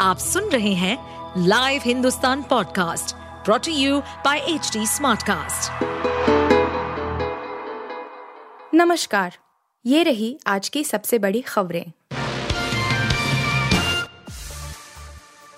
आप 0.00 0.18
सुन 0.18 0.44
रहे 0.44 0.72
हैं 0.74 1.44
live 1.46 1.82
Hindustan 1.84 2.42
podcast 2.42 3.14
brought to 3.44 3.72
you 3.72 4.00
by 4.00 4.38
H 4.38 4.72
Smartcast. 4.78 5.84
नमस्कार, 8.74 9.36
ये 9.86 10.02
रही 10.02 10.38
आज 10.46 10.68
की 10.68 10.84
सबसे 10.84 11.18
बड़ी 11.18 11.40
खबरें। 11.40 11.92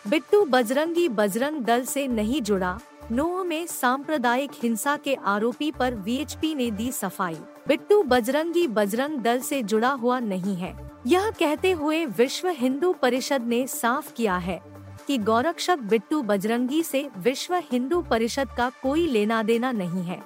बिट्टू 0.08 0.44
बजरंगी 0.44 1.08
बजरंग 1.08 1.64
दल 1.64 1.84
से 1.84 2.06
नहीं 2.06 2.42
जुड़ा, 2.42 2.78
नोह 3.12 3.42
में 3.44 3.66
सांप्रदायिक 3.66 4.50
हिंसा 4.62 4.96
के 4.96 5.14
आरोपी 5.14 5.70
पर 5.70 5.94
वीएचपी 5.94 6.54
ने 6.54 6.70
दी 6.70 6.92
सफ़ाई। 6.92 7.38
बिट्टू 7.68 8.02
बजरंगी 8.02 8.66
बजरंग 8.68 9.18
दल 9.18 9.40
से 9.40 9.62
जुड़ा 9.62 9.90
हुआ 9.90 10.18
नहीं 10.18 10.56
है। 10.56 10.91
यह 11.06 11.30
कहते 11.30 11.70
हुए 11.72 12.04
विश्व 12.08 12.48
हिंदू 12.48 12.92
परिषद 12.92 13.42
ने 13.42 13.66
साफ़ 13.66 14.12
किया 14.12 14.36
है 14.36 14.60
कि 15.06 15.16
गौरक्षक 15.18 15.78
बिट्टू 15.82 16.20
बजरंगी 16.22 16.82
से 16.82 17.08
विश्व 17.18 17.54
हिंदू 17.72 18.00
परिषद 18.02 18.48
का 18.56 18.68
कोई 18.82 19.06
लेना 19.06 19.42
देना 19.42 19.70
नहीं 19.72 20.02
है। 20.02 20.20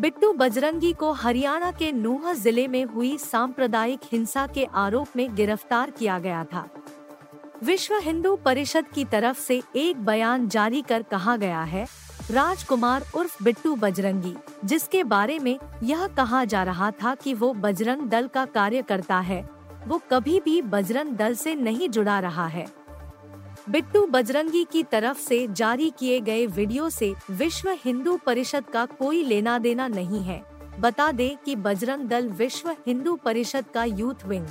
बिट्टू 0.00 0.32
बजरंगी 0.32 0.92
को 0.92 1.10
हरियाणा 1.12 1.70
के 1.72 1.90
नूह 1.92 2.32
ज़िले 2.32 2.66
में 2.68 2.84
हुई 2.84 3.16
सांप्रदायिक 3.18 4.00
हिंसा 4.12 4.46
के 4.46 4.64
आरोप 4.76 5.16
में 5.16 5.34
गिरफ़्तार 5.34 5.90
किया 5.90 6.18
गया 6.18 6.42
था। 6.44 6.68
विश्व 7.64 7.94
हिंदू 7.96 8.34
परिषद 8.36 8.86
की 8.94 9.04
तरफ़ 9.04 9.40
से 9.40 9.60
एक 9.76 10.04
बयान 10.04 10.48
जारी 10.48 10.82
कर 10.82 11.02
कहा 11.02 11.36
गया 11.36 11.62
है, 11.62 11.86
राजकुमार 12.30 13.04
उर्फ़ 13.16 13.42
बिट्टू 13.44 13.74
बजरंगी, 13.76 14.34
जिसके 14.64 15.04
बारे 15.04 15.38
में 15.38 15.58
यह 15.82 16.06
कहा 16.06 16.44
जा 16.44 16.62
रहा 16.62 16.90
था 17.02 17.14
कि 17.14 17.34
वो 17.34 17.52
बजरंग 17.54 18.08
दल 18.08 18.26
का 18.26 18.44
कार्यकर्ता 18.44 19.18
है। 19.20 19.57
वो 19.88 20.00
कभी 20.10 20.40
भी 20.40 20.60
बजरंग 20.62 21.16
दल 21.16 21.34
से 21.34 21.54
नहीं 21.54 21.88
जुड़ा 21.88 22.18
रहा 22.20 22.46
है। 22.46 22.66
बिट्टू 23.70 24.06
बजरंगी 24.06 24.64
की 24.64 24.82
तरफ़ 24.82 25.18
से 25.18 25.46
जारी 25.48 25.90
किए 25.98 26.20
गए 26.20 26.46
वीडियो 26.46 26.88
से 26.90 27.14
विश्व 27.30 27.68
हिंदू 27.84 28.16
परिषद 28.16 28.64
का 28.64 28.84
कोई 28.86 29.22
लेना 29.22 29.58
देना 29.58 29.88
नहीं 29.88 30.20
है। 30.20 30.42
बता 30.80 31.12
दे 31.12 31.36
कि 31.44 31.56
बजरंग 31.56 32.08
दल 32.08 32.28
विश्व 32.28 32.70
हिंदू 32.86 33.16
परिषद 33.16 33.64
का 33.74 33.84
यूथ 33.84 34.26
विंग। 34.26 34.46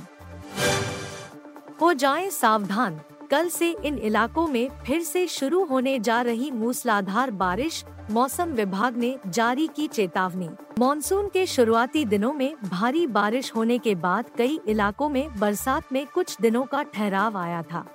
हो 1.80 1.92
जाए 1.92 2.30
सावधान। 2.30 3.00
कल 3.30 3.48
से 3.48 3.76
इन 3.84 3.98
इलाकों 3.98 4.46
में 4.46 4.68
फिर 4.86 5.02
से 5.02 5.26
शुरू 5.26 5.64
होने 5.64 5.98
जा 5.98 6.20
रही 6.22 6.50
मूसलाधार 6.50 7.30
बारिश 7.30 7.84
मौसम 8.10 8.52
विभाग 8.52 8.96
ने 8.96 9.18
जारी 9.26 9.68
की 9.76 9.86
चेतावनी। 9.86 10.48
मानसून 10.78 11.28
के 11.28 11.46
शुरुआती 11.46 12.04
दिनों 12.04 12.32
में 12.32 12.54
भारी 12.64 13.06
बारिश 13.06 13.54
होने 13.56 13.78
के 13.78 13.94
बाद 13.94 14.24
कई 14.38 14.60
इलाकों 14.68 15.08
में 15.08 15.38
बरसात 15.38 15.92
में 15.92 16.06
कुछ 16.06 16.36
दिनों 16.40 16.64
का 16.64 16.82
ठहराव 16.82 17.36
आया 17.38 17.62
था। 17.62 17.86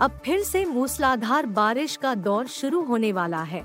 अब 0.00 0.18
फिर 0.24 0.42
से 0.42 0.64
मूसलाधार 0.64 1.46
बारिश 1.46 1.96
का 1.96 2.14
दौर 2.14 2.46
शुरू 2.46 2.82
होने 2.82 3.12
वाला 3.12 3.42
है। 3.42 3.64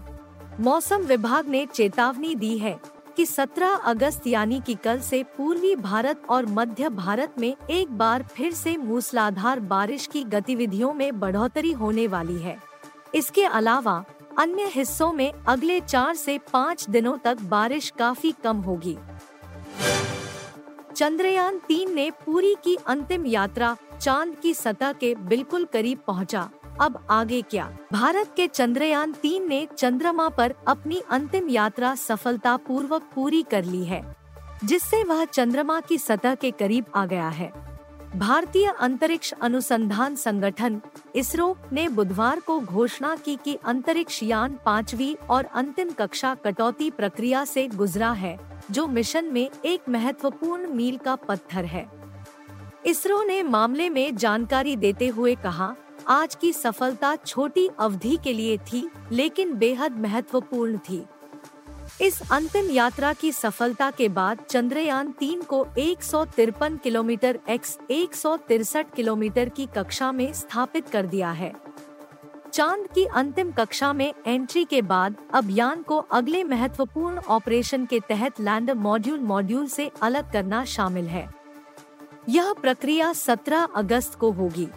मौसम 0.60 0.98
विभाग 0.98 1.48
ने 1.48 1.66
चेतावनी 1.66 2.36
दी 2.36 2.58
है। 2.58 2.80
कि 3.18 3.26
17 3.26 3.78
अगस्त 3.86 4.28
यानी 4.28 4.60
कि 4.66 4.74
कल 4.76 5.00
से 5.00 5.22
पूर्वी 5.38 5.76
भारत 5.76 6.22
और 6.30 6.46
मध्य 6.46 6.90
भारत 6.90 7.36
में 7.40 7.56
एक 7.70 7.92
बार 7.98 8.24
फिर 8.24 8.54
से 8.54 8.76
मूसलाधार 8.78 9.60
बारिश 9.60 10.06
की 10.08 10.24
गतिविधियों 10.24 10.94
में 10.94 11.20
बढ़ोतरी 11.20 11.72
होने 11.72 12.08
वाली 12.08 12.38
है 12.40 12.58
इसके 13.16 13.46
अलावा, 13.46 14.04
अन्य 14.40 14.66
हिस्सों 14.66 15.12
में 15.14 15.32
अगले 15.48 15.80
चार 15.80 16.16
से 16.16 16.38
पाँच 16.54 16.90
दिनों 16.90 17.18
तक 17.18 17.42
बारिश 17.42 17.90
काफ़ी 18.00 18.32
कम 18.44 18.58
होगी 18.58 18.98
चंद्रयान 20.96 21.58
तीन 21.58 21.94
ने 21.96 22.10
पूरी 22.26 22.56
की 22.64 22.76
अंतिम 22.88 23.26
यात्रा 23.26 23.76
चाँद 24.02 24.36
की 24.36 24.54
सतह 24.54 24.94
के 24.94 25.14
बिल्कुल 25.16 25.66
करीब 25.66 26.00
पहुँचा। 26.08 26.50
अब 26.80 27.00
आगे 27.10 27.42
क्या? 27.42 27.70
भारत 27.94 28.34
के 28.36 28.48
चंद्रयान 28.48 29.12
तीन 29.14 29.48
ने 29.48 29.68
चंद्रमा 29.78 30.28
पर 30.30 30.54
अपनी 30.68 31.02
अंतिम 31.10 31.50
यात्रा 31.50 31.94
सफलता 31.96 32.56
पूर्वक 32.58 33.10
पूरी 33.16 33.42
कर 33.44 33.64
ली 33.64 33.84
है, 33.86 34.02
जिससे 34.64 35.04
वह 35.04 35.24
चंद्रमा 35.26 35.80
की 35.80 35.98
सतह 35.98 36.36
के 36.36 36.52
करीब 36.52 36.86
आ 36.96 37.06
गया 37.06 37.30
है। 37.30 37.52
भारतीय 38.16 38.68
अंतरिक्ष 38.80 39.34
अनुसंधान 39.34 40.16
संगठन, 40.16 40.80
इसरो, 41.16 41.58
ने 41.74 41.88
बुधवार 41.90 42.40
को 42.40 42.60
घोषणा 42.60 43.16
की 43.16 43.36
कि 43.36 43.58
अंतरिक्ष 43.66 44.22
यान 44.24 44.58
पांचवी 44.66 45.14
और 45.30 45.46
अंतिम 45.46 45.90
कक्षा 45.90 46.36
कटौती 46.36 46.90
प्रक्रिया 46.92 47.44
से 47.46 47.68
गुजरा 47.68 48.12
है, 48.12 48.38
जो 48.72 48.88
मिशन 48.88 49.26
में 49.26 49.50
एक 49.66 49.90
महत्वपूर्ण 49.90 50.68
मील 50.68 50.98
का 50.98 51.16
पत्थर 51.16 51.66
है। 51.66 51.86
इसरो 52.86 53.22
ने 53.24 53.44
मामले 53.44 53.90
में 53.90 54.16
जानकारी 54.16 54.76
देते 54.76 55.08
हुए 55.08 55.36
कहा 55.36 55.76
आज 56.10 56.36
की 56.36 56.54
सफलता 56.54 57.16
छोटी 57.16 57.70
अवधि 57.80 58.18
के 58.24 58.34
लिए 58.34 58.58
थी, 58.58 58.90
लेकिन 59.12 59.54
बेहद 59.54 59.98
महत्वपूर्ण 59.98 60.78
थी। 60.78 61.06
इस 62.02 62.32
अंतिम 62.32 62.72
यात्रा 62.72 63.14
की 63.14 63.32
सफलता 63.32 63.92
के 63.92 64.10
बाद 64.10 64.40
चंद्रयान 64.50 65.12
तीन 65.12 65.42
को 65.42 65.68
एक 65.78 66.04
सौ 66.04 66.26
तिरपन 66.26 66.78
किलोमीटर 66.78 67.40
एक्स 67.50 67.78
एक 67.92 68.12
किलोमीटर 68.96 69.50
की 69.50 69.66
कक्षा 69.66 70.12
में 70.12 70.34
स्थापित 70.34 70.90
कर 70.90 71.06
दिया 71.06 71.32
है। 71.32 71.54
चाँद 72.54 72.88
की 72.96 73.06
अंतिम 73.06 73.52
कक्षा 73.52 73.94
में 73.94 74.14
एंट्री 74.28 74.66
के 74.66 74.82
बाद 74.82 75.16
अब 75.34 75.48
यान 75.52 75.82
को 75.82 75.98
अगले 75.98 76.44
महत्वपूर्ण 76.44 77.18
ऑपरेशन 77.18 77.86
के 77.86 78.00
तहत 78.00 78.40
लैंडर 78.40 78.74
मॉड्यूल 78.74 79.20
मॉड्यूल 79.20 79.68
से 79.68 79.92
अलग 80.02 80.32
करना 80.32 80.66
शामिल 80.66 81.06
है। 81.06 81.34
यह 82.30 82.54
प्रक्रिया 82.54 83.14
17 83.14 83.68
अगस्त 83.76 84.16
को 84.16 84.32
होगी। 84.32 84.68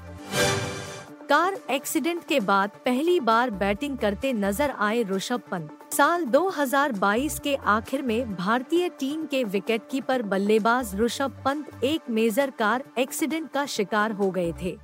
कार 1.30 1.56
एक्सीडेंट 1.70 2.22
के 2.28 2.38
बाद 2.40 2.70
पहली 2.84 3.18
बार 3.20 3.50
बैटिंग 3.50 3.96
करते 3.98 4.32
नज़र 4.32 4.70
आए 4.78 5.02
ऋषभ 5.02 5.42
पंत। 5.50 5.92
साल 5.92 6.24
2022 6.26 7.38
के 7.38 7.54
आखिर 7.54 8.02
में 8.02 8.34
भारतीय 8.36 8.88
टीम 9.00 9.24
के 9.26 9.42
विकेटकीपर 9.44 10.22
बल्लेबाज 10.22 10.94
ऋषभ 11.00 11.36
पंत 11.44 11.84
एक 11.84 12.10
मेजर 12.10 12.50
कार 12.50 12.84
एक्सीडेंट 12.98 13.50
का 13.50 13.64
शिकार 13.66 14.12
हो 14.12 14.30
गए 14.30 14.52
थे। 14.62 14.76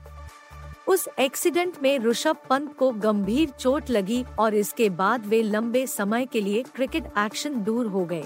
उस 0.88 1.08
एक्सीडेंट 1.18 1.82
में 1.82 1.98
ऋषभ 1.98 2.36
पंत 2.50 2.76
को 2.78 2.90
गंभीर 3.00 3.50
चोट 3.50 3.90
लगी 3.90 4.24
और 4.38 4.54
इसके 4.54 4.90
बाद 4.92 5.26
वे 5.26 5.42
लंबे 5.42 5.86
समय 5.86 6.26
के 6.26 6.40
लिए 6.40 6.62
क्रिकेट 6.74 7.12
एक्शन 7.18 7.62
दूर 7.64 7.86
हो 7.86 8.04
गए। 8.04 8.24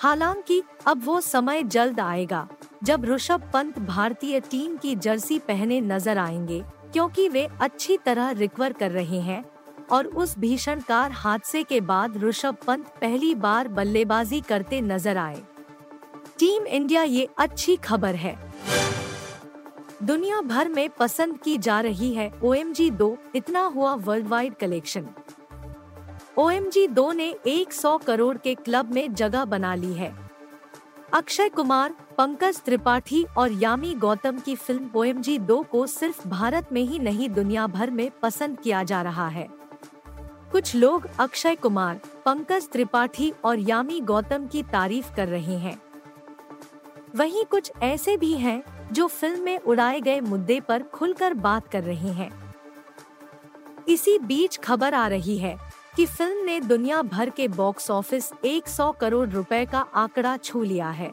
हालाँकि 0.00 0.62
अब 0.86 1.04
वो 1.04 1.20
समय 1.20 1.62
जल्द 1.62 2.00
आएगा, 2.00 2.46
जब 2.82 3.04
ऋषभ 3.04 3.50
पंत 3.52 3.78
भारतीय 3.78 4.40
टीम 4.40 4.76
की 4.76 4.96
जर्सी 4.96 5.38
पहने 5.38 5.80
नज़र 5.80 6.18
आएँगे। 6.18 6.62
क्योंकि 6.92 7.28
वे 7.28 7.48
अच्छी 7.60 7.96
तरह 7.96 8.30
रिकवर 8.30 8.72
कर 8.72 8.90
रहे 8.90 9.20
हैं 9.20 9.44
और 9.90 10.06
उस 10.06 10.38
भीषण 10.38 10.80
कार 10.80 11.12
हादसे 11.12 11.62
के 11.62 11.80
बाद 11.82 12.16
ऋषभ 12.24 12.56
पंत 12.66 12.86
पहली 13.00 13.34
बार 13.36 13.68
बल्लेबाजी 13.68 14.40
करते 14.40 14.80
नज़र 14.80 15.16
आए। 15.16 15.42
टीम 16.38 16.66
इंडिया 16.66 17.02
ये 17.02 17.28
अच्छी 17.38 17.76
खबर 17.76 18.14
है। 18.14 18.36
दुनिया 20.02 20.40
भर 20.40 20.68
में 20.68 20.88
पसंद 20.90 21.38
की 21.38 21.56
जा 21.58 21.80
रही 21.80 22.12
है 22.14 22.30
ओ 22.44 22.52
एम 22.54 22.72
जी 22.72 22.90
दो, 22.90 23.16
इतना 23.34 23.60
हुआ 23.66 23.94
world 23.96 24.26
wide 24.28 24.54
collection 24.54 25.06
O 26.38 26.48
M 26.50 26.68
G 26.70 26.86
दो 26.88 27.10
ने 27.12 27.34
100 27.46 27.96
करोड़ 28.04 28.36
के 28.36 28.54
क्लब 28.54 28.92
में 28.94 29.14
जगह 29.14 29.44
बना 29.44 29.74
ली 29.74 29.92
है। 29.94 30.14
अक्षय 31.14 31.48
कुमार, 31.48 31.94
पंकज 32.18 32.60
त्रिपाठी 32.60 33.24
और 33.36 33.52
यामी 33.52 33.92
गौतम 33.94 34.38
की 34.38 34.54
फ़िल्म 34.56 34.88
ओएमजी 34.96 35.38
दो 35.38 35.60
को 35.62 35.86
सिर्फ़ 35.86 36.28
भारत 36.28 36.68
में 36.72 36.80
ही 36.82 36.98
नहीं, 36.98 37.28
दुनिया 37.28 37.66
भर 37.66 37.90
में 37.90 38.10
पसंद 38.22 38.60
किया 38.60 38.82
जा 38.82 39.00
रहा 39.02 39.26
है। 39.28 39.46
कुछ 40.52 40.74
लोग 40.74 41.08
अक्षय 41.20 41.54
कुमार, 41.54 42.00
पंकज 42.24 42.68
त्रिपाठी 42.72 43.32
और 43.44 43.58
यामी 43.58 44.00
गौतम 44.00 44.46
की 44.46 44.62
तारीफ़ 44.62 45.14
कर 45.16 45.28
रहे 45.28 45.56
हैं। 45.58 45.76
वहीं 47.16 47.44
कुछ 47.44 47.72
ऐसे 47.82 48.16
भी 48.16 48.32
हैं 48.32 48.62
जो 48.92 49.06
फ़िल्म 49.06 49.42
में 49.42 49.58
उड़ाए 49.58 50.00
गए 50.00 50.20
मुद्दे 50.20 50.60
पर 50.60 50.82
खुलकर 50.82 51.34
बात 51.34 51.68
कर 51.68 51.82
रहे 51.82 52.12
हैं। 52.12 52.30
इसी 53.88 54.18
बीच 54.18 54.56
खबर 54.56 54.94
आ 54.94 55.06
रही 55.08 55.38
है 55.38 55.56
कि 55.96 56.04
फ़िल्म 56.06 56.44
ने 56.44 56.60
दुनिया 56.60 57.02
भर 57.02 57.30
के 57.30 57.46
बॉक्स 57.48 57.90
ऑफ़िस 57.90 58.30
100 58.44 58.92
करोड़ 59.00 59.28
रुपए 59.28 59.64
का 59.66 59.78
आंकड़ा 59.94 60.36
छू 60.36 60.62
लिया 60.62 60.88
है। 60.90 61.12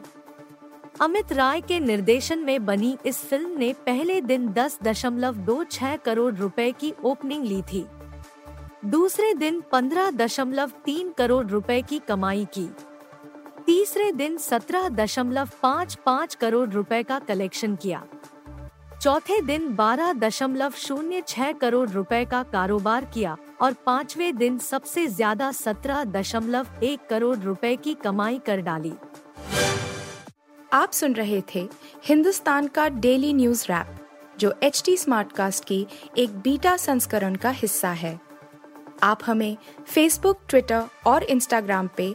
अमित 1.00 1.32
राय 1.32 1.60
के 1.60 1.80
निर्देशन 1.80 2.38
में 2.38 2.64
बनी 2.66 2.96
इस 3.06 3.18
फ़िल्म 3.18 3.58
ने 3.58 3.72
पहले 3.86 4.20
दिन 4.20 4.48
दस 4.48 4.78
दशमलव 4.82 5.36
दो 5.36 5.64
छह 5.64 5.96
करोड़ 5.96 6.34
रुपए 6.34 6.70
की 6.72 6.92
ओपनिंग 7.04 7.44
ली 7.44 7.62
थी। 7.62 7.86
दूसरे 8.84 9.34
दिन 9.34 9.62
पंद्रह 9.72 10.10
दशमलव 10.10 10.72
तीन 10.84 11.12
करोड़ 11.12 11.46
रुपए 11.46 11.82
की 11.82 11.98
कमाई 11.98 12.44
की। 12.44 12.68
तीसरे 13.66 14.10
दिन 14.12 14.36
सत्रह 14.38 14.88
दशमलव 14.88 15.48
पाँच 15.62 15.94
पाँच 16.06 16.34
करोड़ 16.34 16.68
रुपए 16.68 17.02
का 17.02 17.18
कलेक्शन 17.18 17.76
किया। 17.76 18.04
चौथे 19.02 19.40
दिन 19.40 19.68
बारह 19.76 20.12
दशमलव 20.12 20.72
शून्य 20.76 21.22
छह 21.28 21.52
करोड़ 21.52 21.88
रुपए 21.90 22.24
का 22.24 22.42
कारोबार 22.42 23.04
किया 23.04 23.36
और 23.60 23.74
पाँचवे 23.86 24.30
दिन 24.32 24.58
सबसे 24.58 25.06
ज़्यादा 25.06 25.50
सत्रह 25.52 26.02
दशमलव 26.06 26.66
एक 26.82 27.06
करोड़ 27.10 27.36
रुपए 27.38 27.74
की 27.76 27.94
कमाई 27.94 28.38
कर 28.46 28.60
डाली। 28.60 28.92
आप 30.72 30.92
सुन 30.92 31.14
रहे 31.14 31.42
थे 31.54 31.68
हिंदुस्तान 32.04 32.66
का 32.66 32.88
डेली 32.88 33.32
न्यूज़ 33.32 33.64
रैप, 33.68 33.96
जो 34.40 34.52
एच 34.62 34.82
टी 34.86 34.96
स्मार्ट 34.96 35.32
कास्ट 35.32 35.64
की 35.64 35.86
एक 36.18 36.38
बीटा 36.38 36.76
संस्करण 36.78 37.34
का 37.36 37.50
हिस्सा 37.52 37.90
है। 37.92 38.18
आप 39.02 39.20
हमें 39.26 39.56
फेसबुक 39.86 40.40
ट्विटर 40.48 40.84
और 41.06 41.22
इंस्टाग्राम 41.24 41.88
पे 41.96 42.14